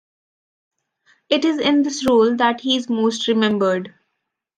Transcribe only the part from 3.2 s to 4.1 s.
remembered.